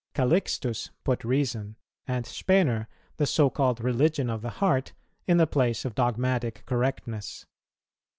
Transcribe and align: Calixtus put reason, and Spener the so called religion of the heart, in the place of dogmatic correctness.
Calixtus 0.15 0.89
put 1.03 1.23
reason, 1.23 1.75
and 2.07 2.25
Spener 2.25 2.87
the 3.17 3.27
so 3.27 3.51
called 3.51 3.83
religion 3.83 4.31
of 4.31 4.41
the 4.41 4.49
heart, 4.49 4.93
in 5.27 5.37
the 5.37 5.45
place 5.45 5.85
of 5.85 5.93
dogmatic 5.93 6.63
correctness. 6.65 7.45